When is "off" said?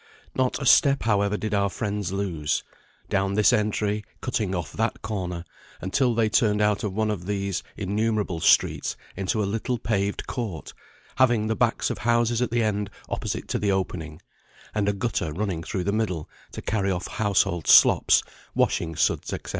4.55-4.71, 16.89-17.05